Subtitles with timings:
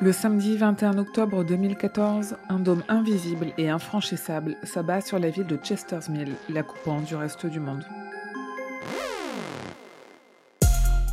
[0.00, 5.58] Le samedi 21 octobre 2014, un dôme invisible et infranchissable s'abat sur la ville de
[5.60, 7.84] Chester's Mill, la coupant du reste du monde.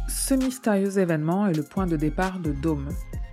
[0.07, 2.89] Ce mystérieux événement est le point de départ de Dôme.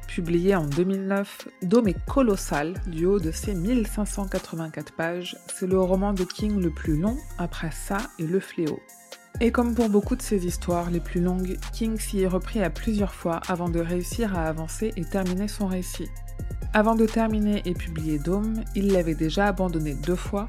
[0.08, 5.36] Publié en 2009, Dôme est colossal du haut de ses 1584 pages.
[5.52, 8.80] C'est le roman de King le plus long après ça et Le Fléau.
[9.40, 12.70] Et comme pour beaucoup de ses histoires les plus longues, King s'y est repris à
[12.70, 16.08] plusieurs fois avant de réussir à avancer et terminer son récit.
[16.74, 20.46] Avant de terminer et publier Dome, il l'avait déjà abandonné deux fois,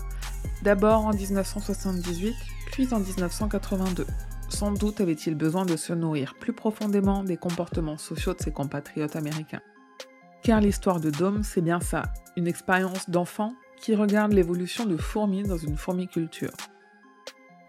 [0.62, 2.36] d'abord en 1978,
[2.72, 4.06] puis en 1982.
[4.50, 9.16] Sans doute avait-il besoin de se nourrir plus profondément des comportements sociaux de ses compatriotes
[9.16, 9.62] américains.
[10.44, 12.04] Car l'histoire de Dome, c'est bien ça,
[12.38, 16.52] une expérience d'enfant qui regarde l'évolution de fourmis dans une fourmiculture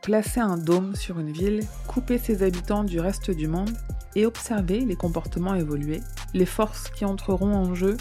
[0.04, 3.74] placer un dôme sur une ville, couper ses habitants du reste du monde
[4.14, 6.02] et observer les comportements évoluer,
[6.34, 7.96] les forces qui entreront en jeu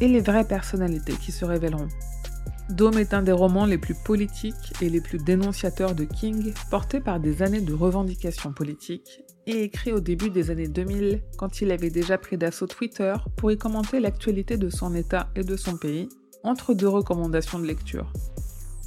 [0.00, 1.88] et les vraies personnalités qui se révéleront.
[2.70, 7.00] Dôme est un des romans les plus politiques et les plus dénonciateurs de King, porté
[7.00, 11.72] par des années de revendications politiques et écrit au début des années 2000 quand il
[11.72, 15.76] avait déjà pris d'assaut Twitter pour y commenter l'actualité de son État et de son
[15.76, 16.08] pays,
[16.44, 18.12] entre deux recommandations de lecture.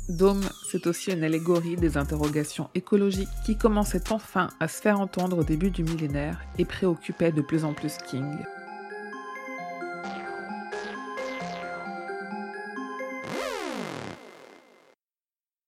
[0.09, 5.39] Dôme, c'est aussi une allégorie des interrogations écologiques qui commençaient enfin à se faire entendre
[5.39, 8.37] au début du millénaire et préoccupaient de plus en plus King.